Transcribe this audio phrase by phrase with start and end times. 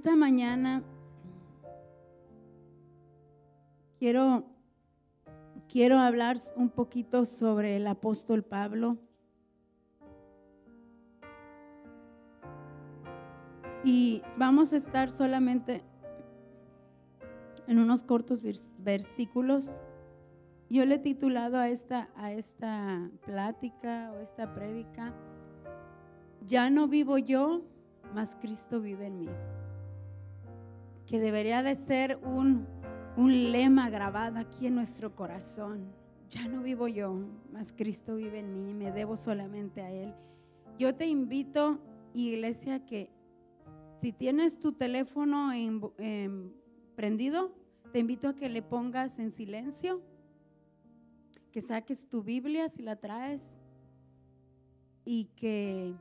[0.00, 0.82] esta mañana
[3.98, 4.46] quiero,
[5.68, 8.96] quiero hablar un poquito sobre el apóstol Pablo.
[13.84, 15.82] Y vamos a estar solamente
[17.66, 18.40] en unos cortos
[18.78, 19.70] versículos.
[20.70, 25.12] Yo le he titulado a esta, a esta plática o esta prédica,
[26.46, 27.60] Ya no vivo yo,
[28.14, 29.28] mas Cristo vive en mí.
[31.10, 32.68] Que debería de ser un,
[33.16, 35.92] un lema grabado aquí en nuestro corazón.
[36.28, 37.12] Ya no vivo yo,
[37.52, 40.14] mas Cristo vive en mí, me debo solamente a Él.
[40.78, 41.80] Yo te invito,
[42.14, 43.10] iglesia, que
[43.96, 45.50] si tienes tu teléfono
[46.94, 47.56] prendido,
[47.92, 50.00] te invito a que le pongas en silencio,
[51.50, 53.58] que saques tu Biblia si la traes
[55.04, 55.96] y que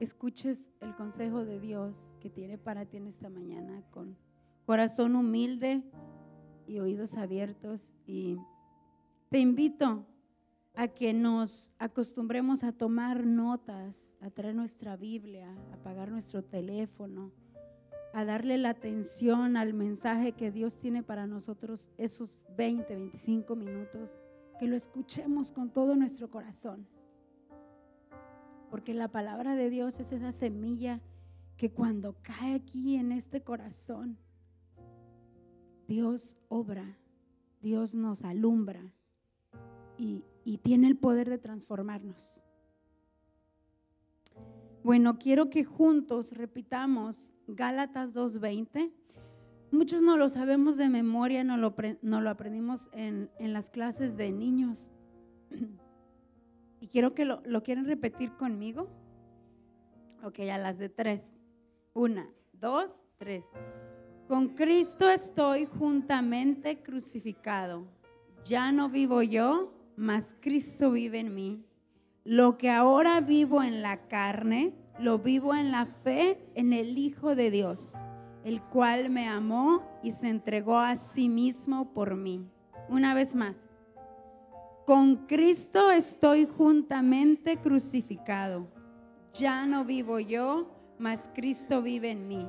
[0.00, 4.16] escuches el consejo de Dios que tiene para ti en esta mañana con
[4.64, 5.82] corazón humilde
[6.66, 7.94] y oídos abiertos.
[8.06, 8.38] Y
[9.28, 10.06] te invito
[10.74, 17.30] a que nos acostumbremos a tomar notas, a traer nuestra Biblia, a apagar nuestro teléfono,
[18.14, 24.10] a darle la atención al mensaje que Dios tiene para nosotros esos 20, 25 minutos,
[24.58, 26.86] que lo escuchemos con todo nuestro corazón.
[28.70, 31.00] Porque la palabra de Dios es esa semilla
[31.56, 34.16] que cuando cae aquí en este corazón,
[35.88, 36.96] Dios obra,
[37.60, 38.94] Dios nos alumbra
[39.98, 40.24] y,
[40.62, 42.40] tiene el poder de transformarnos.
[44.82, 48.92] Bueno, quiero que juntos repitamos Gálatas 2.20.
[49.70, 54.90] Muchos no lo sabemos de memoria, no lo, aprendimos en, en, las clases de niños.
[56.80, 58.88] Y quiero que lo, lo quieren repetir conmigo.
[60.22, 61.34] Ok, a las de tres.
[61.92, 63.44] Una, dos, tres.
[64.28, 67.86] Con Cristo estoy juntamente crucificado.
[68.44, 71.64] Ya no vivo yo, mas Cristo vive en mí.
[72.24, 77.34] Lo que ahora vivo en la carne, lo vivo en la fe en el Hijo
[77.34, 77.94] de Dios,
[78.44, 82.46] el cual me amó y se entregó a sí mismo por mí.
[82.88, 83.56] Una vez más,
[84.86, 88.68] con Cristo estoy juntamente crucificado.
[89.34, 92.48] Ya no vivo yo, mas Cristo vive en mí.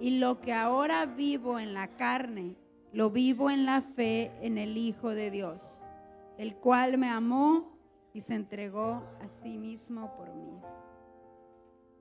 [0.00, 2.56] Y lo que ahora vivo en la carne,
[2.92, 5.88] lo vivo en la fe en el Hijo de Dios
[6.38, 7.76] el cual me amó
[8.14, 10.58] y se entregó a sí mismo por mí.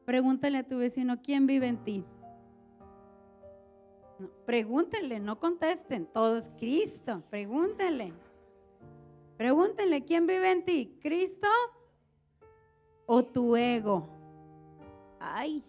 [0.05, 2.05] Pregúntale a tu vecino, ¿quién vive en ti?
[4.19, 8.13] No, no contesten, todo es Cristo, pregúntenle.
[9.37, 10.97] Pregúntenle, ¿quién vive en ti?
[10.99, 11.47] ¿Cristo
[13.05, 14.09] o tu ego?
[15.19, 15.63] Ay,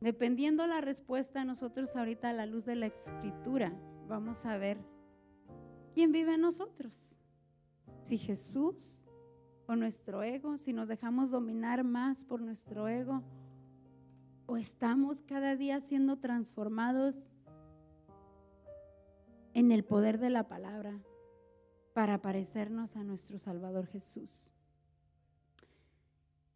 [0.00, 3.72] dependiendo la respuesta, nosotros ahorita a la luz de la escritura
[4.08, 4.78] vamos a ver
[5.94, 7.16] ¿quién vive en nosotros?
[8.02, 9.04] Si Jesús
[9.66, 13.22] o nuestro ego, si nos dejamos dominar más por nuestro ego,
[14.46, 17.30] o estamos cada día siendo transformados
[19.54, 21.00] en el poder de la palabra
[21.92, 24.52] para parecernos a nuestro Salvador Jesús.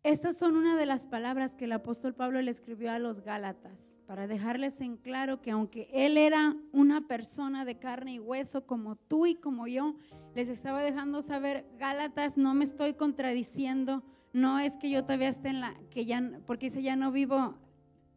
[0.07, 3.99] Estas son una de las palabras que el apóstol Pablo le escribió a los Gálatas
[4.07, 8.95] para dejarles en claro que aunque él era una persona de carne y hueso como
[8.95, 9.97] tú y como yo,
[10.37, 15.49] les estaba dejando saber, Gálatas, no me estoy contradiciendo, no es que yo todavía esté
[15.49, 17.57] en la, que ya, porque dice, ya no vivo,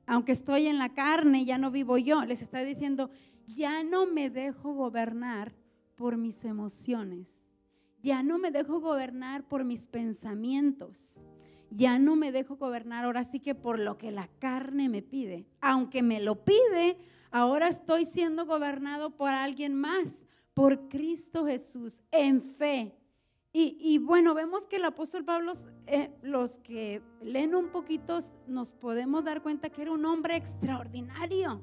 [0.05, 3.09] aunque estoy en la carne, ya no vivo yo, les está diciendo,
[3.47, 5.55] ya no me dejo gobernar
[5.99, 7.27] por mis emociones,
[8.01, 11.25] ya no me dejo gobernar por mis pensamientos
[11.71, 15.45] ya no me dejo gobernar ahora sí que por lo que la carne me pide.
[15.61, 16.97] Aunque me lo pide,
[17.31, 22.95] ahora estoy siendo gobernado por alguien más, por Cristo Jesús, en fe.
[23.51, 25.53] Y, bueno, vemos que el apóstol Pablo,
[25.87, 31.61] eh, los que leen un poquito, nos podemos dar cuenta que era un hombre extraordinario,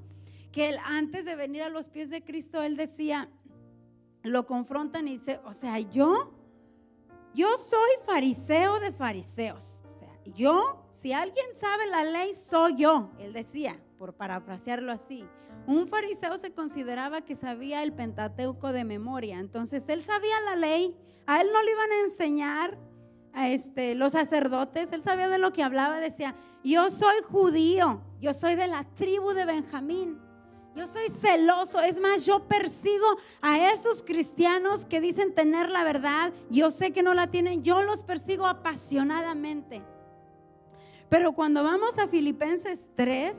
[0.53, 3.31] que él antes de venir a los pies de Cristo, él decía,
[4.27, 6.33] lo confrontan y dice, o sea, yo,
[7.35, 9.77] yo soy fariseo de fariseos.
[10.35, 15.25] Yo, si alguien sabe la ley, soy yo, él decía, por parafrasearlo así.
[15.67, 20.97] Un fariseo se consideraba que sabía el Pentateuco de memoria, entonces él sabía la ley,
[21.27, 22.79] a él no le iban a enseñar
[23.33, 26.35] a este, los sacerdotes, él sabía de lo que hablaba, decía,
[26.65, 30.21] yo soy judío, yo soy de la tribu de Benjamín,
[30.77, 33.07] yo soy celoso, es más, yo persigo
[33.41, 37.83] a esos cristianos que dicen tener la verdad, yo sé que no la tienen, yo
[37.83, 39.83] los persigo apasionadamente.
[41.09, 43.35] Pero cuando vamos a Filipenses 3,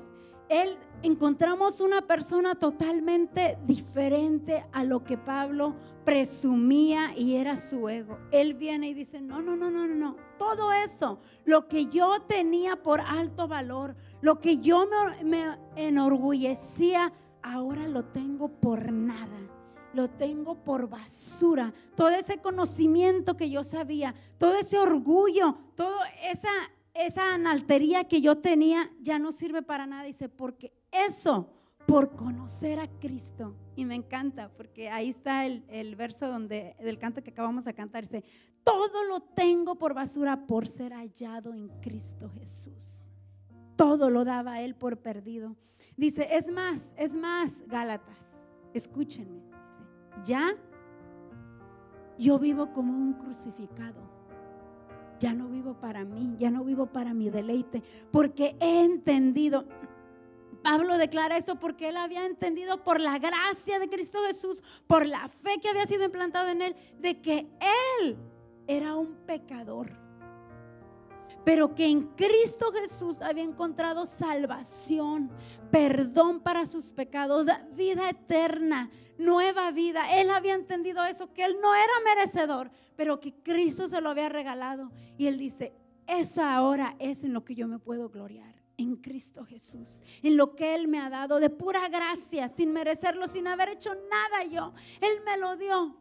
[0.49, 5.75] él encontramos una persona totalmente diferente a lo que Pablo
[6.05, 8.17] presumía y era su ego.
[8.31, 12.81] Él viene y dice, no, no, no, no, no, todo eso, lo que yo tenía
[12.81, 14.87] por alto valor, lo que yo
[15.23, 19.57] me enorgullecía, ahora lo tengo por nada
[19.97, 21.73] lo tengo por basura.
[21.95, 26.49] Todo ese conocimiento que yo sabía, todo ese orgullo, toda esa,
[26.93, 30.03] esa analtería que yo tenía, ya no sirve para nada.
[30.03, 31.49] Dice, porque eso,
[31.87, 33.55] por conocer a Cristo.
[33.75, 37.73] Y me encanta, porque ahí está el, el verso donde, del canto que acabamos de
[37.73, 38.03] cantar.
[38.03, 38.23] Dice,
[38.63, 43.09] todo lo tengo por basura por ser hallado en Cristo Jesús.
[43.75, 45.55] Todo lo daba él por perdido.
[45.97, 49.47] Dice, es más, es más, Gálatas, escúchenme
[50.23, 50.55] ya
[52.17, 54.17] yo vivo como un crucificado.
[55.19, 59.65] Ya no vivo para mí, ya no vivo para mi deleite, porque he entendido.
[60.63, 65.27] Pablo declara esto porque él había entendido por la gracia de Cristo Jesús, por la
[65.29, 67.47] fe que había sido implantada en él, de que
[67.99, 68.17] él
[68.67, 69.91] era un pecador
[71.47, 75.31] pero que en Cristo Jesús había encontrado salvación,
[75.71, 80.19] perdón para sus pecados, vida eterna, nueva vida.
[80.19, 84.27] Él había entendido eso, que él no era merecedor, pero que Cristo se lo había
[84.27, 84.91] regalado.
[85.17, 85.73] Y él dice,
[86.05, 88.53] esa ahora es en lo que yo me puedo gloriar.
[88.75, 93.25] En Cristo Jesús, en lo que Él me ha dado de pura gracia, sin merecerlo,
[93.25, 94.73] sin haber hecho nada yo.
[94.99, 95.95] Él me lo dio.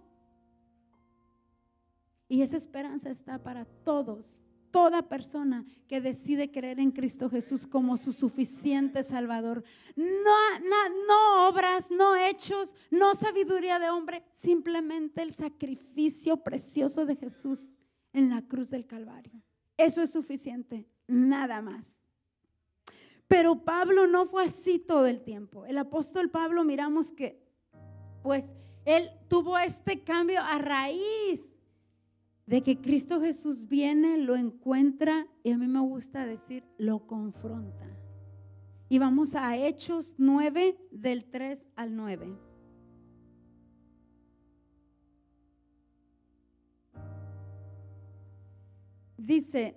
[2.28, 4.45] Y esa esperanza está para todos
[4.76, 9.64] toda persona que decide creer en Cristo Jesús como su suficiente Salvador.
[9.96, 17.72] No, obras, no hechos, no sabiduría de hombre, simplemente el sacrificio precioso de Jesús
[18.12, 19.32] en la cruz del Calvario.
[19.78, 22.02] Eso es suficiente, nada más.
[23.28, 25.64] Pero Pablo no fue así todo el tiempo.
[25.64, 27.42] El apóstol Pablo miramos que,
[28.22, 28.44] pues,
[28.84, 31.55] él tuvo este cambio a raíz
[32.46, 37.86] de que Cristo Jesús viene, lo encuentra y a mí me gusta decir, lo confronta.
[38.88, 42.38] Y vamos a Hechos 9 del 3 al 9.
[49.18, 49.76] Dice,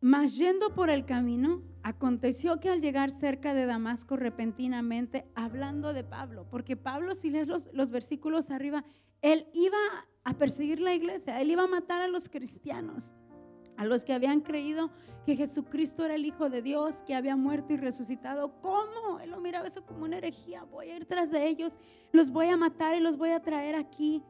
[0.00, 6.02] mas yendo por el camino, aconteció que al llegar cerca de Damasco repentinamente, hablando de
[6.02, 8.84] Pablo, porque Pablo, si lees los, los versículos arriba,
[9.22, 9.78] él iba
[10.24, 13.14] a perseguir la iglesia, él iba a matar a los cristianos,
[13.76, 14.90] a los que habían creído
[15.24, 18.60] que Jesucristo era el Hijo de Dios, que había muerto y resucitado.
[18.60, 19.20] ¿Cómo?
[19.20, 20.64] Él lo miraba eso como una herejía.
[20.64, 21.78] Voy a ir tras de ellos,
[22.12, 24.22] los voy a matar y los voy a traer aquí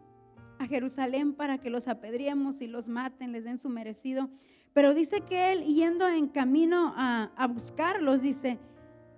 [0.58, 4.28] a Jerusalén para que los apedriemos y los maten, les den su merecido.
[4.72, 8.58] Pero dice que él, yendo en camino a, a buscarlos, dice,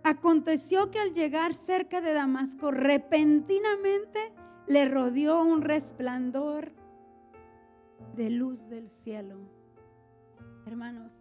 [0.03, 4.33] aconteció que al llegar cerca de Damasco, repentinamente
[4.71, 6.71] le rodeó un resplandor
[8.15, 9.41] de luz del cielo.
[10.65, 11.13] Hermanos,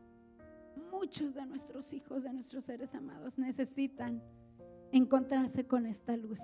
[0.91, 4.21] muchos de nuestros hijos, de nuestros seres amados, necesitan
[4.91, 6.39] encontrarse con esta luz.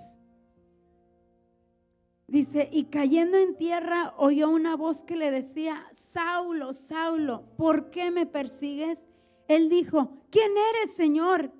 [2.26, 8.10] Dice, y cayendo en tierra oyó una voz que le decía, Saulo, Saulo, ¿por qué
[8.10, 9.06] me persigues?
[9.46, 11.52] Él dijo, ¿quién eres, Señor?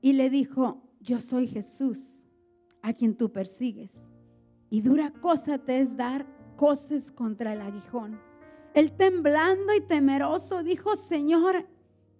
[0.00, 2.24] Y le dijo, yo soy Jesús,
[2.82, 3.92] a quien tú persigues
[4.76, 8.20] y dura cosa te es dar coces contra el aguijón.
[8.74, 11.66] Él temblando y temeroso dijo, Señor,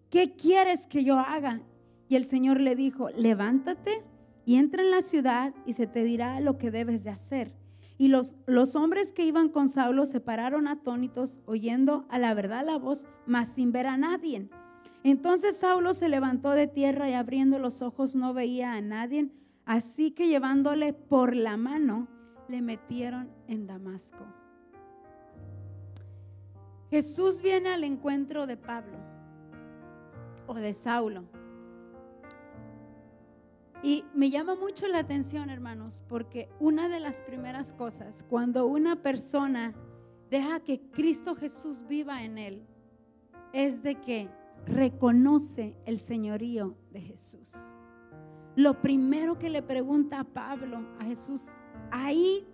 [0.08, 1.60] ¿qué quieres que yo haga?
[2.08, 4.02] Y el Señor le dijo, levántate
[4.46, 7.52] y entra en la ciudad y se te dirá lo que debes de hacer.
[7.98, 12.64] Y los, los hombres que iban con Saulo se pararon atónitos, oyendo a la verdad
[12.64, 14.48] la voz, mas sin ver a nadie.
[15.04, 19.28] Entonces Saulo se levantó de tierra y abriendo los ojos no veía a nadie,
[19.66, 22.15] así que llevándole por la mano,
[22.48, 24.24] le metieron en Damasco.
[26.90, 28.98] Jesús viene al encuentro de Pablo
[30.46, 31.24] o de Saulo.
[33.82, 38.96] Y me llama mucho la atención, hermanos, porque una de las primeras cosas, cuando una
[39.02, 39.74] persona
[40.30, 42.66] deja que Cristo Jesús viva en él,
[43.52, 44.28] es de que
[44.66, 47.52] reconoce el señorío de Jesús.
[48.56, 51.42] Lo primero que le pregunta a Pablo a Jesús
[51.90, 52.46] ahí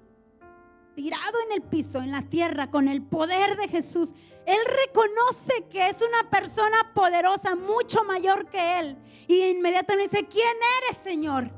[0.94, 4.12] tirado en el piso, en la tierra, con el poder de Jesús,
[4.44, 8.98] él reconoce que es una persona poderosa, mucho mayor que él.
[9.28, 11.50] Y inmediatamente dice, ¿quién eres, Señor?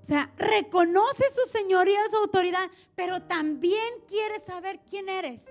[0.00, 5.44] O sea, reconoce su señoría, su autoridad, pero también quiere saber quién eres.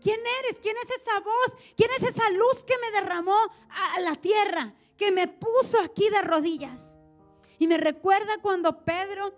[0.00, 0.60] ¿Quién eres?
[0.60, 1.56] ¿Quién es esa voz?
[1.76, 3.36] ¿Quién es esa luz que me derramó
[3.96, 4.74] a la tierra?
[5.00, 6.98] que me puso aquí de rodillas.
[7.58, 9.34] Y me recuerda cuando Pedro,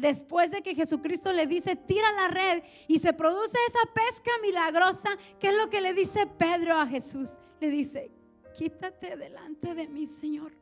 [0.00, 5.10] después de que Jesucristo le dice, tira la red y se produce esa pesca milagrosa,
[5.38, 7.30] ¿qué es lo que le dice Pedro a Jesús?
[7.60, 8.10] Le dice,
[8.56, 10.52] quítate delante de mí, Señor,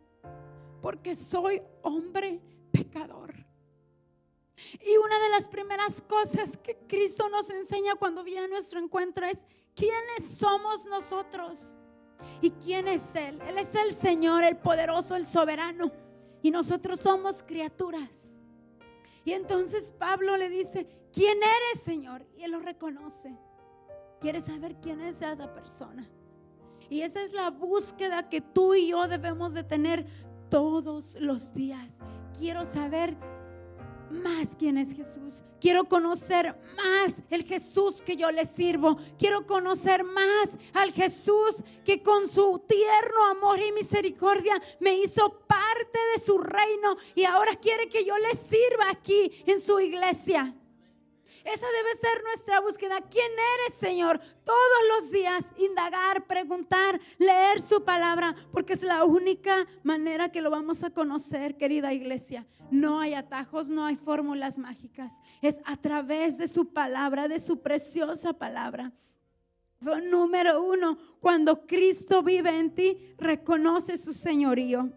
[0.80, 3.34] porque soy hombre pecador.
[4.80, 9.26] Y una de las primeras cosas que Cristo nos enseña cuando viene a nuestro encuentro
[9.26, 9.38] es
[9.74, 11.74] quiénes somos nosotros
[12.40, 13.40] y quién es Él.
[13.46, 15.92] Él es el Señor, el poderoso, el soberano.
[16.42, 18.33] Y nosotros somos criaturas.
[19.24, 22.26] Y entonces Pablo le dice, ¿quién eres, Señor?
[22.36, 23.36] Y Él lo reconoce.
[24.20, 26.08] Quiere saber quién es esa persona.
[26.90, 30.06] Y esa es la búsqueda que tú y yo debemos de tener
[30.50, 31.98] todos los días.
[32.38, 33.16] Quiero saber
[34.14, 35.42] más quién es Jesús.
[35.60, 38.98] Quiero conocer más el Jesús que yo le sirvo.
[39.18, 45.98] Quiero conocer más al Jesús que con su tierno amor y misericordia me hizo parte
[46.14, 50.54] de su reino y ahora quiere que yo le sirva aquí en su iglesia.
[51.44, 53.00] Esa debe ser nuestra búsqueda.
[53.10, 54.18] ¿Quién eres, Señor?
[54.44, 54.58] Todos
[54.88, 60.82] los días indagar, preguntar, leer su palabra, porque es la única manera que lo vamos
[60.84, 62.46] a conocer, querida iglesia.
[62.70, 65.20] No hay atajos, no hay fórmulas mágicas.
[65.42, 68.92] Es a través de su palabra, de su preciosa palabra.
[69.80, 74.90] Son número uno, cuando Cristo vive en ti, reconoce su señorío.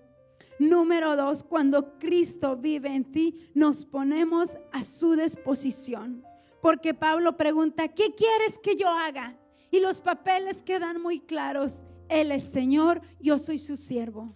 [0.60, 6.27] Número dos, cuando Cristo vive en ti, nos ponemos a su disposición.
[6.68, 9.38] Porque Pablo pregunta, ¿qué quieres que yo haga?
[9.72, 11.78] Y los papeles quedan muy claros.
[12.10, 14.36] Él es Señor, yo soy su siervo.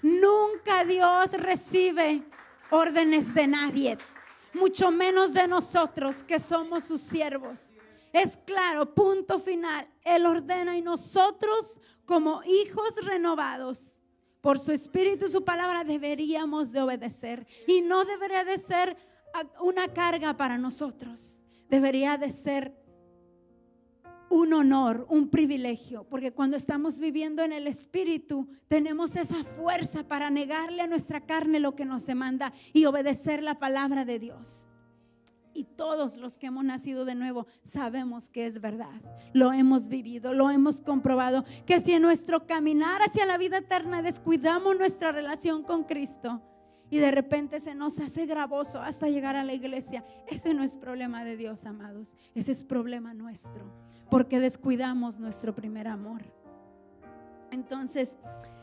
[0.00, 2.22] Nunca Dios recibe
[2.70, 3.98] órdenes de nadie,
[4.54, 7.74] mucho menos de nosotros que somos sus siervos.
[8.10, 9.86] Es claro, punto final.
[10.02, 14.00] Él ordena y nosotros como hijos renovados
[14.40, 17.46] por su espíritu y su palabra deberíamos de obedecer.
[17.66, 18.96] Y no debería de ser
[19.60, 21.42] una carga para nosotros.
[21.68, 22.74] Debería de ser
[24.30, 30.30] un honor, un privilegio, porque cuando estamos viviendo en el Espíritu, tenemos esa fuerza para
[30.30, 34.66] negarle a nuestra carne lo que nos demanda y obedecer la palabra de Dios.
[35.54, 39.00] Y todos los que hemos nacido de nuevo sabemos que es verdad.
[39.32, 44.02] Lo hemos vivido, lo hemos comprobado, que si en nuestro caminar hacia la vida eterna
[44.02, 46.42] descuidamos nuestra relación con Cristo,
[46.90, 50.04] y de repente se nos hace gravoso hasta llegar a la iglesia.
[50.26, 52.16] Ese no es problema de Dios, amados.
[52.34, 53.64] Ese es problema nuestro,
[54.10, 56.22] porque descuidamos nuestro primer amor.
[57.50, 58.16] Entonces,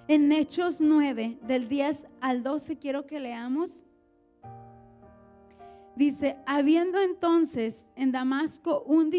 [0.08, 3.84] en Hechos 9, del 10 al 12, quiero que leamos.
[5.96, 9.10] Dice, habiendo entonces en Damasco un,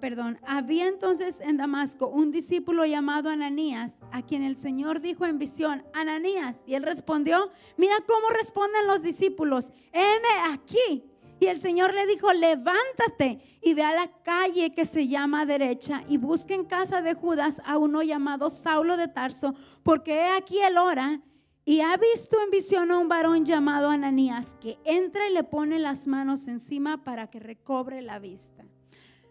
[0.00, 5.38] perdón, había entonces en Damasco un discípulo llamado Ananías, a quien el Señor dijo en
[5.38, 11.04] visión, Ananías, y él respondió, mira cómo responden los discípulos, heme aquí.
[11.38, 16.02] Y el Señor le dijo, levántate y ve a la calle que se llama derecha
[16.08, 20.58] y busque en casa de Judas a uno llamado Saulo de Tarso, porque he aquí
[20.60, 21.20] el hora
[21.66, 25.78] y ha visto en visión a un varón llamado Ananías que entra y le pone
[25.78, 28.64] las manos encima para que recobre la vista.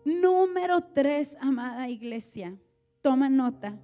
[0.06, 2.56] Número tres, amada iglesia,
[3.02, 3.78] toma nota.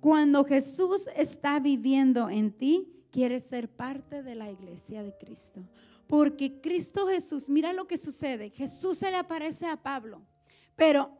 [0.00, 5.62] Cuando Jesús está viviendo en ti, quieres ser parte de la iglesia de Cristo.
[6.06, 8.50] Porque Cristo Jesús, mira lo que sucede.
[8.50, 10.20] Jesús se le aparece a Pablo,
[10.76, 11.10] pero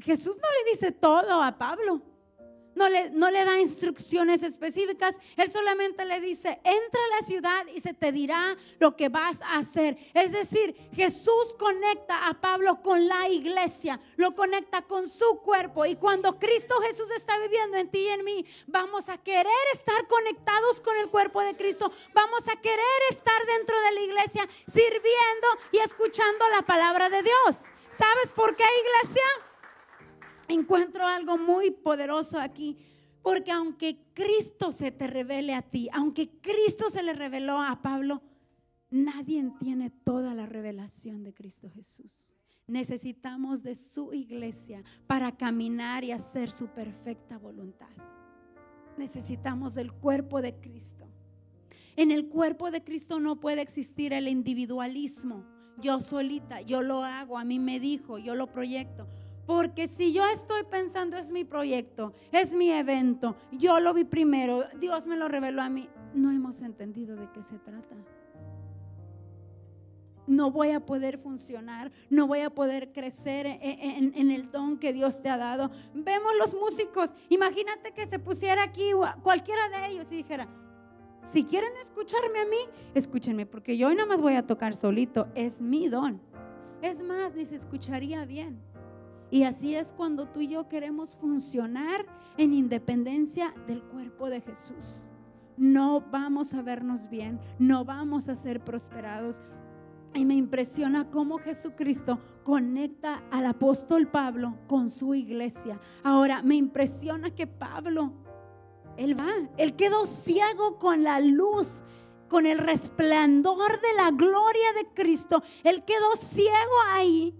[0.00, 2.02] Jesús no le dice todo a Pablo
[3.12, 7.92] no le, da instrucciones específicas, él solamente le dice, entra a la ciudad y se
[7.92, 9.98] te dirá lo que vas a hacer.
[10.14, 15.96] Es decir, Jesús conecta a Pablo con la iglesia, lo conecta con su cuerpo y
[15.96, 20.80] cuando Cristo Jesús está viviendo en ti y en mí, vamos a querer estar conectados
[20.80, 25.78] con el cuerpo de Cristo, vamos a querer estar dentro de la iglesia sirviendo y
[25.78, 27.56] escuchando la palabra de Dios.
[27.90, 29.49] ¿Sabes por qué, iglesia?
[30.54, 32.76] Encuentro algo muy poderoso aquí.
[33.22, 38.22] Porque aunque Cristo se te revele a ti, aunque Cristo se le reveló a Pablo,
[38.90, 42.32] nadie tiene toda la revelación de Cristo Jesús.
[42.66, 47.90] Necesitamos de su iglesia para caminar y hacer su perfecta voluntad.
[48.96, 51.06] Necesitamos del cuerpo de Cristo.
[51.96, 55.44] En el cuerpo de Cristo no puede existir el individualismo.
[55.78, 59.08] Yo solita, yo lo hago, a mí me dijo, yo lo proyecto.
[59.50, 64.62] Porque si yo estoy pensando es mi proyecto, es mi evento, yo lo vi primero,
[64.78, 67.96] Dios me lo reveló a mí, no hemos entendido de qué se trata.
[70.28, 74.92] no voy a poder funcionar, no voy a poder crecer en, en, el don que
[74.92, 75.72] Dios te ha dado.
[75.94, 78.92] Vemos los músicos, imagínate que se pusiera aquí
[79.24, 80.46] cualquiera de ellos y dijera,
[81.24, 85.26] si quieren escucharme a mí, escúchenme, porque yo hoy nada más voy a tocar solito,
[85.34, 86.20] es mi don.
[86.82, 88.69] Es más, ni se escucharía bien.
[89.30, 92.04] Y así es cuando tú y yo queremos funcionar
[92.36, 95.10] en independencia del cuerpo de Jesús.
[95.56, 99.40] No vamos a vernos bien, no vamos a ser prosperados.
[100.14, 105.78] Y me impresiona cómo Jesucristo conecta al apóstol Pablo con su iglesia.
[106.02, 108.12] Ahora, me impresiona que Pablo,
[108.96, 111.84] él va, él quedó ciego con la luz,
[112.28, 115.44] con el resplandor de la gloria de Cristo.
[115.62, 117.39] Él quedó ciego ahí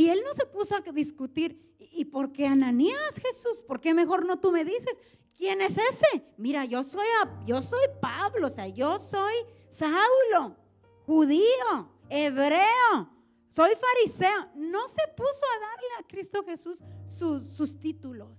[0.00, 3.62] y él no se puso a discutir, ¿y por qué Ananías, Jesús?
[3.68, 4.98] ¿Por qué mejor no tú me dices?
[5.36, 6.24] ¿Quién es ese?
[6.38, 7.04] Mira, yo soy,
[7.46, 9.34] yo soy Pablo, o sea, yo soy
[9.68, 10.56] Saulo,
[11.04, 13.10] judío, hebreo,
[13.50, 14.48] soy fariseo.
[14.54, 18.38] No se puso a darle a Cristo Jesús sus, sus títulos.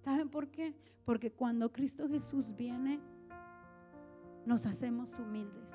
[0.00, 0.74] ¿Saben por qué?
[1.04, 3.02] Porque cuando Cristo Jesús viene,
[4.46, 5.68] nos hacemos humildes.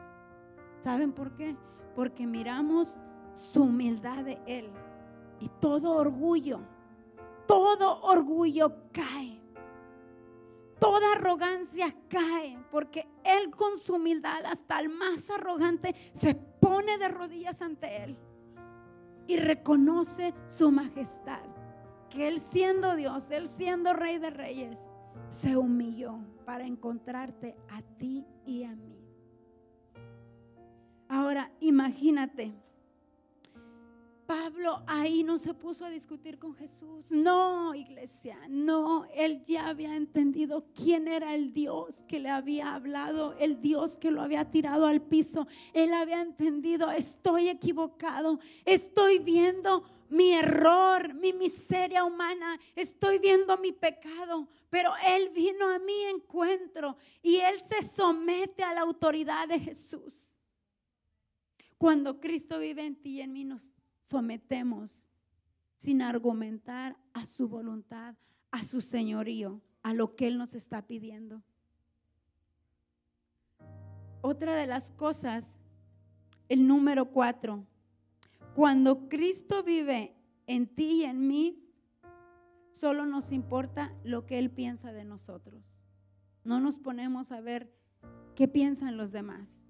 [0.79, 1.55] ¿Saben por qué?
[1.95, 2.97] Porque miramos
[3.33, 4.69] su humildad de Él.
[5.39, 6.61] Y todo orgullo,
[7.47, 9.41] todo orgullo cae.
[10.79, 17.07] Toda arrogancia cae porque Él con su humildad, hasta el más arrogante, se pone de
[17.07, 18.17] rodillas ante Él
[19.27, 21.41] y reconoce su majestad.
[22.09, 24.79] Que Él siendo Dios, Él siendo Rey de Reyes,
[25.29, 28.99] se humilló para encontrarte a ti y a mí.
[31.07, 32.53] Ahora, imagínate
[34.25, 37.11] Pablo ahí no se puso a discutir con Jesús.
[37.11, 39.05] No, iglesia, no.
[39.13, 44.11] Él ya había entendido quién era el Dios que le había hablado, el Dios que
[44.11, 45.47] lo había tirado al piso.
[45.73, 53.71] Él había entendido, estoy equivocado, estoy viendo mi error, mi miseria humana, estoy viendo mi
[53.71, 59.59] pecado, pero Él vino a mi encuentro y Él se somete a la autoridad de
[59.59, 60.37] Jesús.
[61.77, 63.69] Cuando Cristo vive en ti y en mí, nos
[64.05, 65.09] sometemos
[65.75, 68.15] sin argumentar a su voluntad,
[68.51, 71.43] a su señorío, a lo que Él nos está pidiendo.
[74.21, 75.59] Otra de las cosas,
[76.47, 77.65] el número cuatro,
[78.55, 80.15] cuando Cristo vive
[80.47, 81.63] en ti y en mí,
[82.71, 85.77] solo nos importa lo que Él piensa de nosotros.
[86.43, 87.73] No nos ponemos a ver
[88.35, 89.67] qué piensan los demás.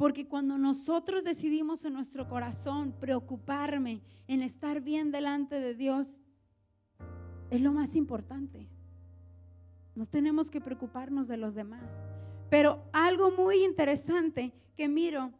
[0.00, 6.22] Porque cuando nosotros decidimos en nuestro corazón preocuparme en estar bien delante de Dios,
[7.50, 8.66] es lo más importante.
[9.94, 11.84] No tenemos que preocuparnos de los demás.
[12.48, 15.32] Pero algo muy interesante que miro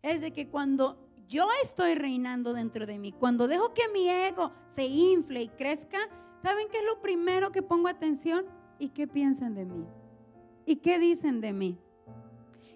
[0.00, 4.52] es de que cuando yo estoy reinando dentro de mí, cuando dejo que mi ego
[4.68, 5.98] se infle y crezca,
[6.40, 8.44] ¿saben qué es lo primero que pongo atención?
[8.78, 9.84] ¿Y qué piensan de mí?
[10.66, 11.80] ¿Y qué dicen de mí?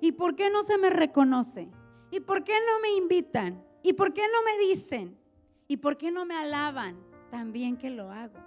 [0.05, 1.71] ¿Y por qué no se me reconoce?
[2.11, 3.64] ¿Y por qué no me invitan?
[3.83, 5.17] ¿Y por qué no me dicen?
[5.67, 6.99] ¿Y por qué no me alaban?
[7.31, 8.38] También que lo hago.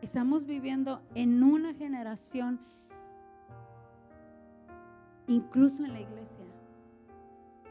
[0.00, 2.60] Estamos viviendo en una generación,
[5.26, 6.46] incluso en la iglesia,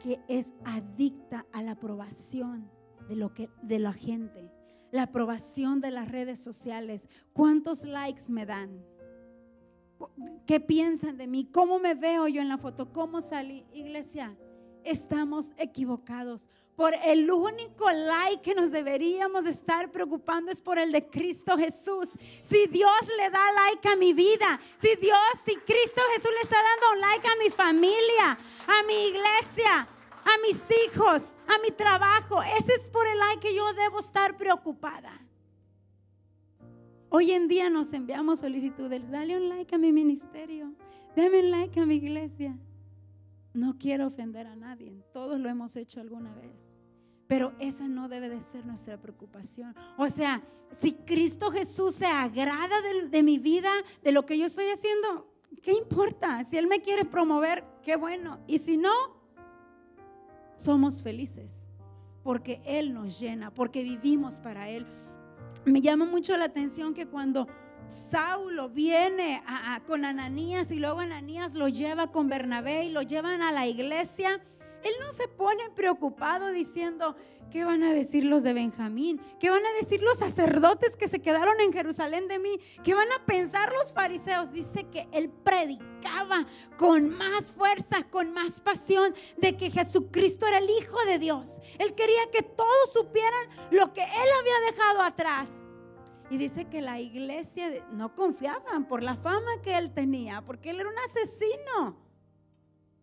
[0.04, 2.70] que es adicta a la aprobación
[3.08, 4.52] de, lo que, de la gente,
[4.92, 7.08] la aprobación de las redes sociales.
[7.32, 8.91] ¿Cuántos likes me dan?
[10.46, 11.46] ¿Qué piensan de mí?
[11.52, 12.92] ¿Cómo me veo yo en la foto?
[12.92, 13.66] ¿Cómo salí?
[13.74, 14.36] Iglesia,
[14.84, 16.48] estamos equivocados.
[16.76, 22.10] Por el único like que nos deberíamos estar preocupando es por el de Cristo Jesús.
[22.42, 26.58] Si Dios le da like a mi vida, si Dios, si Cristo Jesús le está
[26.58, 28.38] dando like a mi familia,
[28.68, 29.88] a mi iglesia,
[30.24, 34.36] a mis hijos, a mi trabajo, ese es por el like que yo debo estar
[34.38, 35.12] preocupada.
[37.14, 39.12] Hoy en día nos enviamos solicitudes.
[39.12, 40.72] Dale un like a mi ministerio.
[41.14, 42.58] Dame un like a mi iglesia.
[43.54, 45.04] No quiero ofender a nadie.
[45.12, 46.72] Todos lo hemos hecho alguna vez.
[47.28, 49.76] Pero esa no debe de ser nuestra preocupación.
[49.98, 53.72] O sea, si Cristo Jesús se agrada de, de, mi vida,
[54.02, 55.30] de lo que yo estoy haciendo,
[55.62, 56.42] ¿qué importa?
[56.46, 58.40] Si Él me quiere promover, qué bueno.
[58.48, 58.94] Y si no,
[60.56, 61.52] somos felices.
[62.24, 64.86] Porque Él nos llena, porque vivimos para Él
[65.66, 67.48] me llama mucho la atención que cuando
[67.88, 69.44] Saulo viene
[69.86, 74.42] con Ananías y luego Ananías lo lleva con Bernabé y lo llevan a la iglesia,
[74.84, 77.16] Él no se pone preocupado diciendo,
[77.52, 79.22] ¿qué van a decir los de Benjamín?
[79.40, 82.60] ¿Qué van a decir los sacerdotes que se quedaron en Jerusalén de mí?
[82.84, 84.52] ¿Qué van a pensar los fariseos?
[84.52, 86.46] Dice que él predicaba
[86.78, 91.60] con más fuerza, con más pasión de que Jesucristo era el Hijo de Dios.
[91.78, 95.50] Él quería que todos supieran lo que él había dejado atrás.
[96.30, 100.80] Y dice que la iglesia no confiaban por la fama que él tenía, porque él
[100.80, 102.11] era un asesino.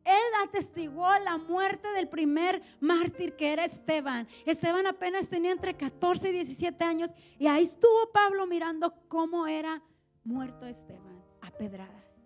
[0.08, 4.26] Él atestiguó la muerte del primer mártir que era Esteban.
[4.46, 9.82] Esteban apenas tenía entre 14 y 17 años y ahí estuvo Pablo mirando cómo era
[10.24, 12.17] muerto Esteban a pedradas.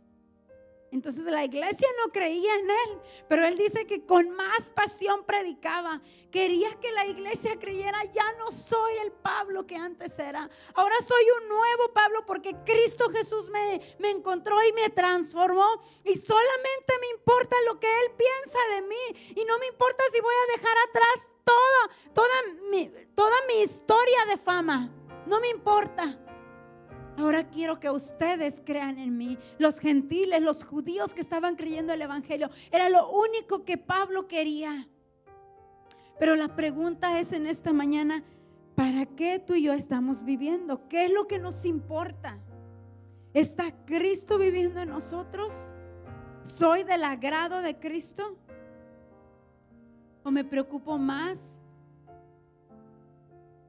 [0.93, 6.03] Entonces la iglesia no creía en él, pero él dice que con más pasión predicaba.
[6.31, 10.51] Quería que la iglesia creyera, ya no soy el Pablo que antes era.
[10.75, 15.67] Ahora soy un nuevo Pablo porque Cristo Jesús me, me encontró y me transformó.
[16.05, 19.35] Y solamente me importa lo que Él piensa de mí.
[19.35, 24.27] Y no me importa si voy a dejar atrás toda, toda, mi, toda mi historia
[24.29, 24.91] de fama.
[25.27, 26.19] No me importa.
[27.23, 29.39] Ahora quiero que ustedes crean en mí.
[29.59, 34.89] Los gentiles, los judíos que estaban creyendo el Evangelio, era lo único que Pablo quería.
[36.19, 38.25] Pero la pregunta es en esta mañana,
[38.75, 40.89] ¿para qué tú y yo estamos viviendo?
[40.89, 42.41] ¿Qué es lo que nos importa?
[43.35, 45.53] ¿Está Cristo viviendo en nosotros?
[46.43, 48.37] ¿Soy del agrado de Cristo?
[50.25, 51.61] ¿O me preocupo más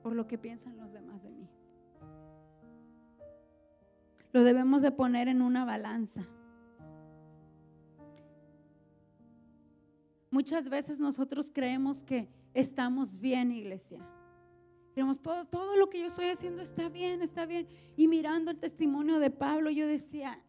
[0.01, 1.42] por lo que piensan los demás de mí?
[4.33, 6.27] Lo debemos de poner en una balanza.
[10.31, 13.99] Muchas veces nosotros creemos que estamos bien, iglesia.
[14.93, 17.67] Creemos todo, todo lo que yo estoy haciendo está bien, está bien.
[17.95, 20.43] Y mirando el testimonio de Pablo, yo decía,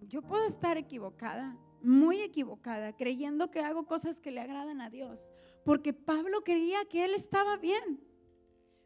[0.00, 5.32] yo puedo estar equivocada, muy equivocada, creyendo que hago cosas que le agradan a Dios.
[5.64, 8.00] Porque Pablo creía que él estaba bien.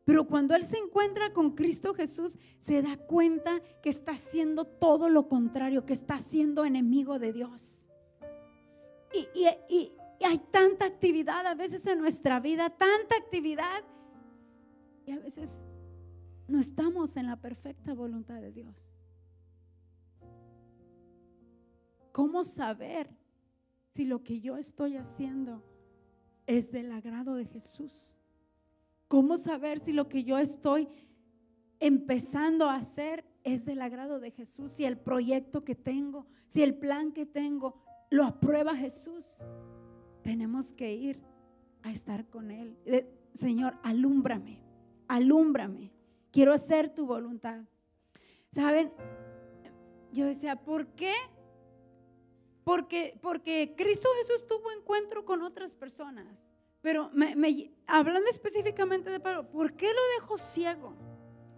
[0.04, 5.08] Pero cuando él se encuentra con Cristo Jesús, se da cuenta que está haciendo todo
[5.08, 7.86] lo contrario, que está siendo enemigo de Dios.
[9.34, 9.92] Y,
[10.24, 13.82] hay tanta actividad a veces en nuestra vida, tanta actividad,
[15.04, 15.66] y a veces
[16.46, 18.76] no estamos en la perfecta voluntad de Dios.
[22.12, 23.10] ¿Cómo saber
[23.94, 25.64] si lo que yo estoy haciendo
[26.46, 28.21] es del agrado de Jesús?
[29.12, 30.88] ¿Cómo saber si lo que yo estoy
[31.80, 34.72] empezando a hacer es del agrado de Jesús?
[34.72, 37.74] Si el proyecto que tengo, si el plan que tengo
[38.08, 39.26] lo aprueba Jesús.
[40.22, 41.20] Tenemos que ir
[41.82, 42.78] a estar con Él.
[43.34, 44.62] Señor, alúmbrame,
[45.08, 45.92] alúmbrame.
[46.30, 47.60] Quiero hacer tu voluntad.
[48.50, 48.94] ¿Saben?
[50.14, 51.12] Yo decía, ¿por qué?
[52.64, 56.51] Porque, porque Cristo Jesús tuvo encuentro con otras personas.
[56.82, 57.10] Pero
[57.86, 60.94] hablando específicamente de Pablo, ¿por qué lo dejó ciego?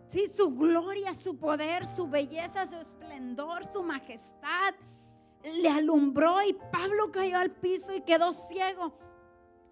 [0.06, 4.74] Sí, su gloria, su poder, su belleza, su esplendor, su majestad
[5.42, 8.98] le alumbró y Pablo cayó al piso y quedó ciego.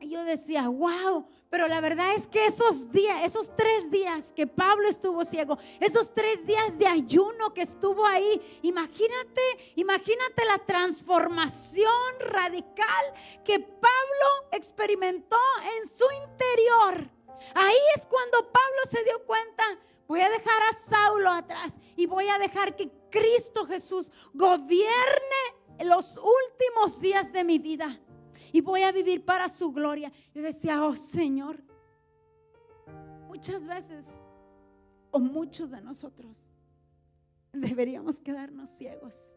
[0.03, 4.49] Y yo decía, wow, pero la verdad es que esos días, esos tres días que
[4.49, 9.41] Pablo estuvo ciego, esos tres días de ayuno que estuvo ahí, imagínate,
[9.77, 15.38] imagínate la transformación radical que Pablo experimentó
[15.79, 17.09] en su interior.
[17.55, 19.62] Ahí es cuando Pablo se dio cuenta,
[20.09, 26.17] voy a dejar a Saulo atrás y voy a dejar que Cristo Jesús gobierne los
[26.19, 28.01] últimos días de mi vida
[28.53, 30.12] y voy a vivir para su gloria.
[30.35, 31.62] Yo decía, oh Señor,
[33.27, 34.07] muchas veces,
[35.11, 36.49] o muchos de nosotros,
[37.53, 39.35] deberíamos quedarnos ciegos,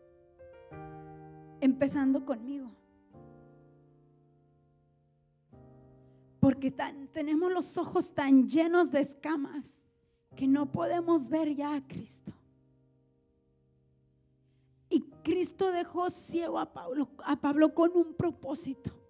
[1.62, 2.72] empezando conmigo.
[6.42, 6.72] Porque
[7.12, 9.84] tenemos los ojos tan llenos de escamas
[10.36, 12.34] que no podemos ver ya a Cristo.
[14.90, 19.05] Y Cristo dejó ciego a Pablo, con un propósito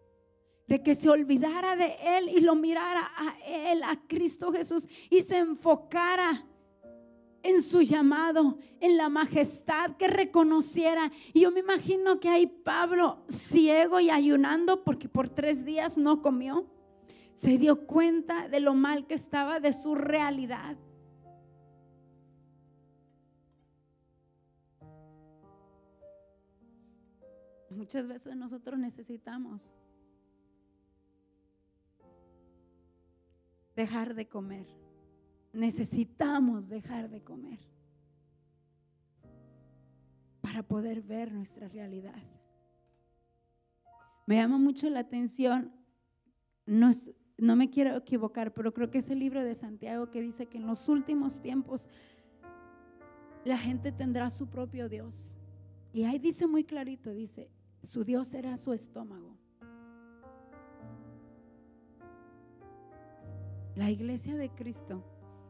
[0.67, 5.21] de que se olvidara de Él y lo mirara a Él, a Cristo Jesús, y
[5.21, 6.45] se enfocara
[7.43, 11.11] en su llamado, en la majestad que reconociera.
[11.31, 16.23] Y yo me imagino que ahí Pablo, ciego y ayunando, porque por tres días no
[16.23, 16.65] comió,
[17.35, 20.75] se dio cuenta de lo mal que estaba, de su realidad.
[27.69, 29.75] Muchas veces nosotros necesitamos
[33.75, 34.67] dejar de comer.
[35.53, 37.59] Necesitamos dejar de comer
[40.41, 42.21] para poder ver nuestra realidad.
[44.27, 45.71] Me llama mucho la atención
[46.65, 46.91] no,
[47.37, 50.57] no me quiero equivocar, pero creo que es el libro de Santiago que dice que
[50.57, 51.87] en los últimos tiempos
[53.43, 55.37] la gente tendrá su propio Dios.
[55.93, 57.49] Y ahí dice muy clarito, dice,
[57.81, 59.37] su Dios será su estómago.
[63.75, 65.03] La iglesia de Cristo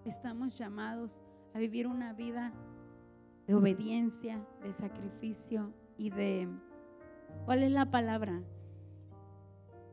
[0.04, 1.22] estamos llamados
[1.54, 2.54] a vivir una vida
[3.46, 6.50] de obediencia, de sacrificio y de...
[7.46, 8.42] ¿Cuál es la palabra?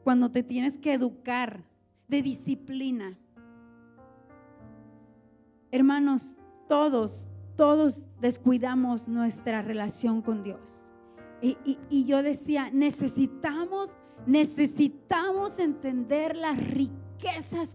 [0.02, 1.64] Cuando te tienes que educar,
[2.08, 3.18] de disciplina.
[5.70, 6.22] Hermanos,
[6.68, 10.94] todos, todos descuidamos nuestra relación con Dios.
[11.42, 11.58] Y,
[11.90, 13.94] y yo decía, necesitamos,
[14.26, 16.54] necesitamos entender la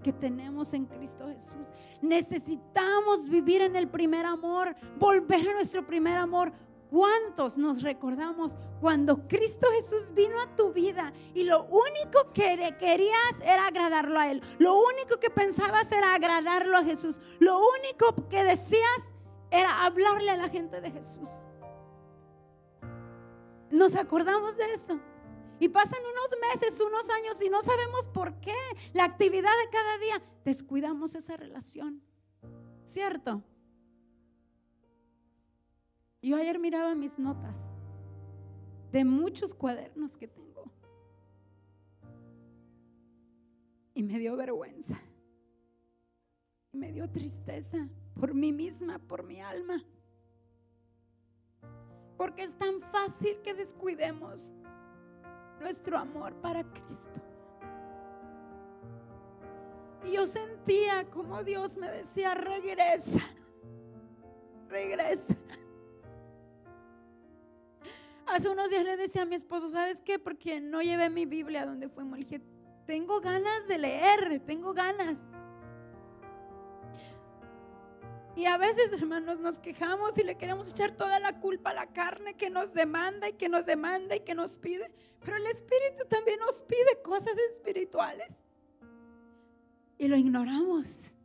[0.03, 1.67] que tenemos en Cristo Jesús.
[2.01, 6.51] Necesitamos vivir en el primer amor, volver a nuestro primer amor.
[6.89, 13.41] ¿Cuántos nos recordamos cuando Cristo Jesús vino a tu vida y lo único que querías
[13.43, 14.41] era agradarlo a Él?
[14.57, 17.19] Lo único que pensabas era agradarlo a Jesús.
[17.39, 19.11] Lo único que decías
[19.51, 21.29] era hablarle a la gente de Jesús.
[23.69, 24.99] Nos acordamos de eso.
[25.59, 28.55] Y pasan unos meses, unos años y no sabemos por qué.
[28.93, 32.01] La actividad de cada día, descuidamos esa relación.
[32.83, 33.43] ¿Cierto?
[36.21, 37.57] Yo ayer miraba mis notas
[38.91, 40.71] de muchos cuadernos que tengo.
[43.93, 44.99] Y me dio vergüenza.
[46.71, 47.87] Y me dio tristeza
[48.19, 49.83] por mí misma, por mi alma.
[52.17, 54.51] Porque es tan fácil que descuidemos
[55.59, 57.21] nuestro amor para Cristo.
[60.05, 63.21] Y yo sentía como Dios me decía, regresa,
[64.69, 65.35] regresa.
[68.27, 70.19] Hace unos días le decía a mi esposo, ¿sabes qué?
[70.19, 72.19] Porque no llevé mi Biblia donde fuimos.
[72.19, 72.41] Le dije,
[72.85, 75.25] tengo ganas de leer, tengo ganas.
[78.37, 81.87] Y a veces, hermanos, nos quejamos y le queremos echar toda la culpa a la
[81.87, 84.91] carne que nos demanda y que nos demanda y que nos pide.
[85.21, 88.45] Pero el Espíritu también nos pide cosas espirituales.
[89.97, 91.15] Y lo ignoramos.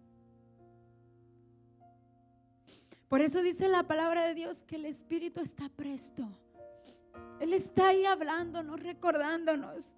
[3.10, 6.26] Por eso dice la palabra de Dios que el Espíritu está presto.
[7.40, 9.94] Él está ahí hablándonos, recordándonos.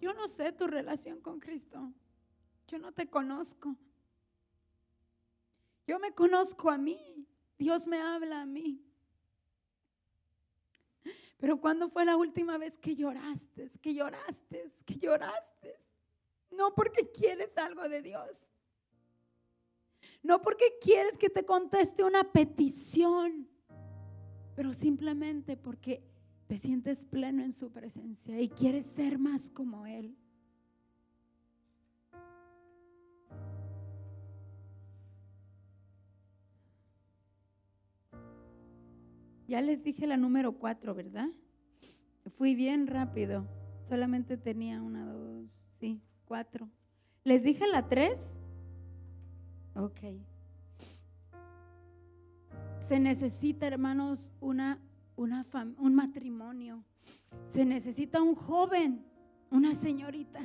[0.00, 1.92] Yo no sé tu relación con Cristo.
[2.70, 3.74] Yo no te conozco.
[5.88, 7.26] Yo me conozco a mí.
[7.58, 8.80] Dios me habla a mí.
[11.38, 13.68] Pero ¿cuándo fue la última vez que lloraste?
[13.82, 15.76] Que lloraste, que lloraste.
[16.52, 18.48] No porque quieres algo de Dios.
[20.22, 23.48] No porque quieres que te conteste una petición.
[24.54, 26.04] Pero simplemente porque
[26.46, 30.19] te sientes pleno en su presencia y quieres ser más como Él.
[39.50, 41.26] Ya les dije la número cuatro, ¿verdad?
[42.36, 43.48] Fui bien rápido.
[43.82, 46.68] Solamente tenía una, dos, sí, cuatro.
[47.24, 48.38] ¿Les dije la tres?
[49.74, 49.98] Ok.
[52.78, 54.78] Se necesita, hermanos, una,
[55.16, 55.44] una
[55.78, 56.84] un matrimonio.
[57.48, 59.04] Se necesita un joven,
[59.50, 60.42] una señorita,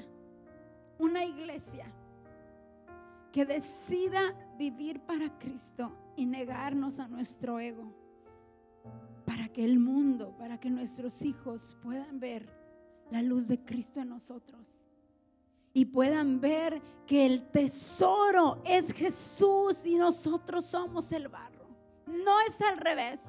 [0.97, 1.93] una iglesia
[3.31, 8.04] que decida vivir para Cristo y negarnos a nuestro ego
[9.25, 12.47] para que el mundo, para que nuestros hijos puedan ver
[13.11, 14.79] la luz de Cristo en nosotros
[15.73, 21.67] y puedan ver que el tesoro es Jesús y nosotros somos el barro.
[22.05, 23.19] No es al revés.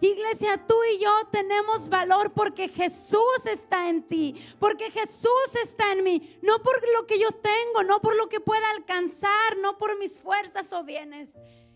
[0.00, 6.04] Iglesia, tú y yo tenemos valor porque Jesús está en ti, porque Jesús está en
[6.04, 9.98] mí, no por lo que yo tengo, no por lo que pueda alcanzar, no por
[9.98, 11.34] mis fuerzas o bienes.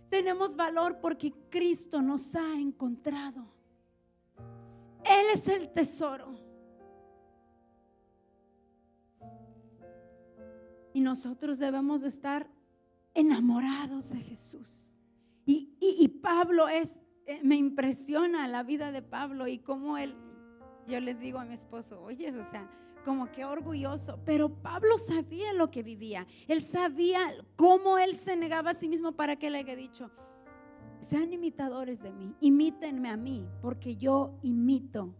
[0.08, 3.46] Tenemos valor porque Cristo nos ha encontrado.
[5.04, 6.38] Él es el tesoro.
[10.92, 12.48] Y nosotros debemos estar
[13.14, 14.68] enamorados de Jesús.
[15.44, 20.14] Y, Pablo es, eh, me impresiona la vida de Pablo y cómo él,
[20.86, 22.68] yo le digo a mi esposo, oye, o sea,
[23.04, 26.26] como que orgulloso, pero Pablo sabía lo que vivía.
[26.46, 27.20] Él sabía
[27.56, 30.10] cómo él se negaba a sí mismo para que le haya dicho,
[31.00, 35.14] sean imitadores de mí, imítenme a mí, porque yo imito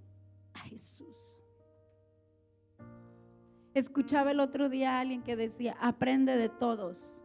[0.55, 1.45] a Jesús.
[3.75, 7.25] Escuchaba el otro día a alguien que decía, aprende de todos,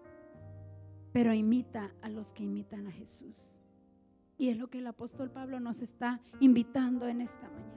[1.12, 3.60] pero imita a los que imitan a Jesús.
[4.38, 7.74] Y es lo que el apóstol Pablo nos está invitando en esta mañana.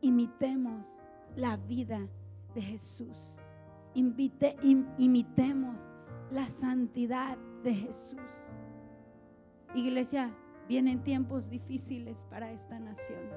[0.00, 1.00] imitemos
[1.36, 2.08] la vida
[2.54, 3.42] de Jesús.
[3.94, 5.80] Imitemos
[6.30, 8.18] la santidad de Jesús.
[9.74, 10.34] Iglesia,
[10.68, 13.28] vienen tiempos difíciles para esta nación.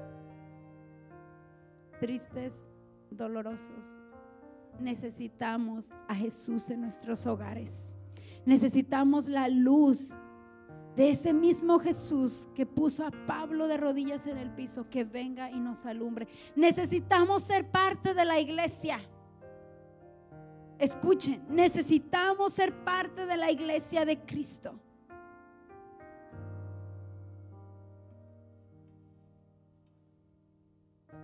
[1.99, 2.53] Tristes,
[3.09, 3.97] dolorosos.
[4.79, 7.95] Necesitamos a Jesús en nuestros hogares.
[8.45, 10.13] Necesitamos la luz
[10.95, 15.49] de ese mismo Jesús que puso a Pablo de rodillas en el piso, que venga
[15.49, 16.27] y nos alumbre.
[16.55, 18.99] Necesitamos ser parte de la iglesia.
[20.79, 24.79] Escuchen, necesitamos ser parte de la iglesia de Cristo.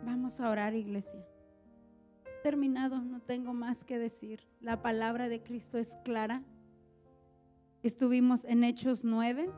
[0.04, 1.26] Vamos a orar, iglesia.
[2.44, 4.48] Terminado, no tengo más que decir.
[4.62, 6.44] La palabra de Cristo es clara.
[7.88, 9.50] Estuvimos en Hechos 9.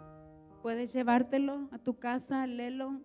[0.62, 3.02] Puedes llevártelo a tu casa, léelo,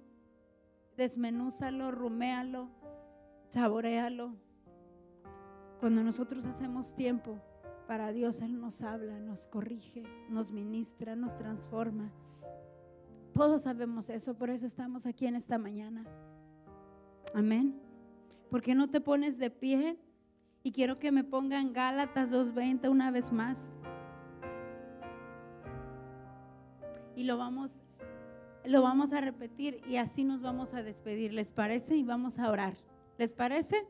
[0.98, 2.68] desmenúzalo, ruméalo,
[3.48, 4.34] saborealo.
[5.80, 7.40] Cuando nosotros hacemos tiempo
[7.88, 12.12] para Dios, Él nos habla, nos corrige, nos ministra, nos transforma.
[13.32, 16.04] Todos sabemos eso, por eso estamos aquí en esta mañana.
[17.32, 17.80] Amén.
[18.50, 19.98] ¿Por qué no te pones de pie?
[20.62, 23.72] Y quiero que me pongan Gálatas 2.20 una vez más.
[27.16, 27.80] Y lo vamos,
[28.64, 31.32] lo vamos a repetir y así nos vamos a despedir.
[31.32, 31.96] ¿Les parece?
[31.96, 32.74] Y vamos a orar.
[33.18, 33.86] ¿Les parece?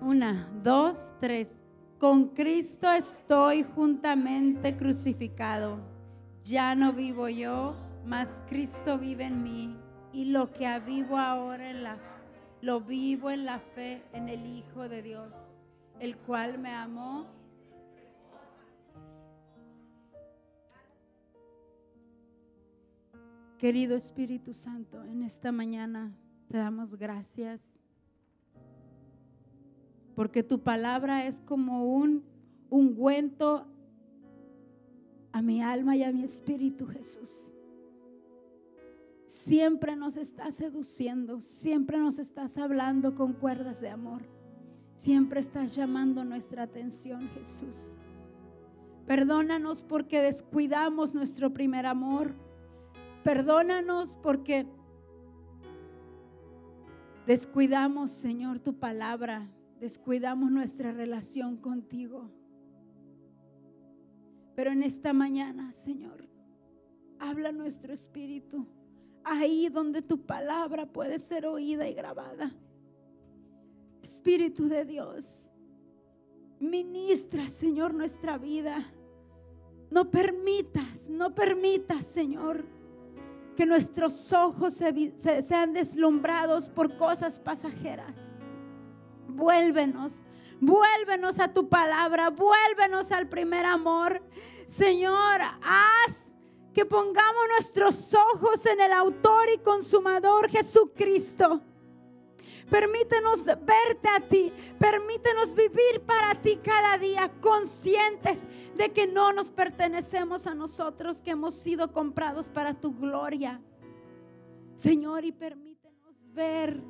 [0.00, 1.62] Una, dos, tres.
[1.98, 5.78] Con Cristo estoy juntamente crucificado.
[6.44, 9.78] Ya no vivo yo, mas Cristo vive en mí.
[10.12, 11.98] Y lo que vivo ahora
[12.64, 15.58] lo vivo en la fe en el Hijo de Dios,
[16.00, 17.26] el cual me amó
[23.64, 26.12] Querido Espíritu Santo, en esta mañana
[26.48, 27.80] te damos gracias
[30.14, 32.22] porque tu palabra es como un
[32.68, 33.66] ungüento
[35.32, 37.54] a mi alma y a mi espíritu, Jesús.
[39.24, 44.28] Siempre nos estás seduciendo, siempre nos estás hablando con cuerdas de amor,
[44.94, 47.96] siempre estás llamando nuestra atención, Jesús.
[49.06, 52.43] Perdónanos porque descuidamos nuestro primer amor
[53.24, 54.66] Perdónanos porque
[57.26, 62.30] descuidamos, Señor, tu palabra, descuidamos nuestra relación contigo.
[64.54, 66.28] Pero en esta mañana, Señor,
[67.18, 68.66] habla nuestro espíritu,
[69.24, 72.54] ahí donde tu palabra puede ser oída y grabada.
[74.02, 75.50] Espíritu de Dios,
[76.60, 78.84] ministra, Señor, nuestra vida.
[79.90, 82.73] No permitas, no permitas, Señor,
[83.54, 88.32] que nuestros ojos sean deslumbrados por cosas pasajeras.
[89.28, 90.22] Vuélvenos,
[90.60, 94.22] vuélvenos a tu palabra, vuélvenos al primer amor.
[94.66, 96.34] Señor, haz
[96.72, 101.62] que pongamos nuestros ojos en el autor y consumador Jesucristo
[102.70, 104.52] Permítenos verte a ti.
[104.78, 108.40] Permítenos vivir para ti cada día, conscientes
[108.76, 113.60] de que no nos pertenecemos a nosotros, que hemos sido comprados para tu gloria.
[114.74, 116.82] Señor, y permítenos ver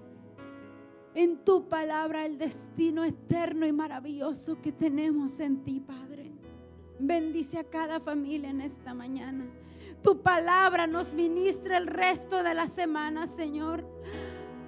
[1.15, 6.33] en tu palabra el destino eterno y maravilloso que tenemos en ti, Padre.
[6.99, 9.47] Bendice a cada familia en esta mañana.
[10.03, 13.85] Tu palabra nos ministra el resto de la semana, Señor.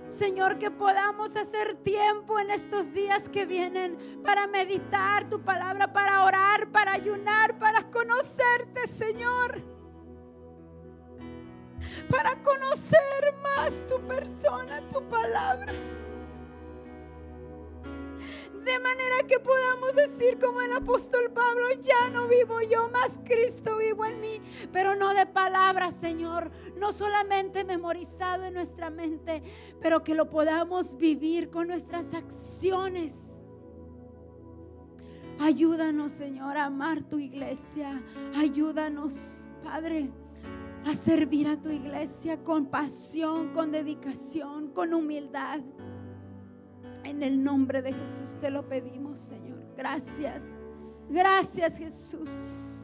[0.09, 6.25] Señor, que podamos hacer tiempo en estos días que vienen para meditar tu palabra, para
[6.25, 9.63] orar, para ayunar, para conocerte, Señor.
[12.11, 15.73] Para conocer más tu persona, tu palabra
[18.67, 23.77] de manera que podamos decir como el apóstol Pablo, ya no vivo yo, más Cristo
[23.77, 24.41] vivo en mí,
[24.73, 29.45] pero no de palabras, Señor, no solamente memorizado en nuestra mente,
[29.81, 33.37] pero que lo podamos vivir con nuestras acciones.
[35.39, 38.03] Ayúdanos, Señor, a amar tu iglesia.
[38.35, 40.11] Ayúdanos, Padre,
[40.85, 45.61] a servir a tu iglesia con pasión, con dedicación, con humildad.
[47.07, 49.59] En el nombre de Jesús te lo pedimos, Señor.
[49.77, 50.43] Gracias.
[51.09, 52.76] Gracias, Jesús.